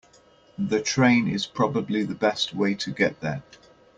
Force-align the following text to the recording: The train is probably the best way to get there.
The 0.57 0.81
train 0.81 1.27
is 1.27 1.45
probably 1.45 2.01
the 2.01 2.15
best 2.15 2.55
way 2.55 2.73
to 2.73 2.89
get 2.91 3.19
there. 3.21 3.43